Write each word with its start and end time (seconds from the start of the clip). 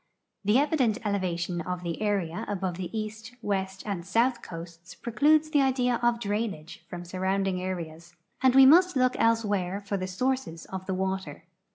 The 0.43 0.57
evident 0.57 0.97
elevation 1.05 1.61
of 1.61 1.83
the 1.83 2.01
area 2.01 2.43
above 2.47 2.77
the 2.77 2.89
east, 2.91 3.35
west, 3.43 3.83
and 3.85 4.03
south 4.03 4.41
coasts 4.41 4.95
precludes 4.95 5.51
the 5.51 5.61
idea 5.61 5.99
of 6.01 6.19
drainage 6.19 6.83
from 6.89 7.05
surrounding 7.05 7.61
areas, 7.61 8.15
and 8.41 8.55
we 8.55 8.65
must 8.65 8.95
look 8.95 9.15
elsewhere 9.19 9.79
for 9.79 9.97
the 9.97 10.07
sources 10.07 10.65
of 10.65 10.87
the 10.87 10.95
water. 10.95 11.43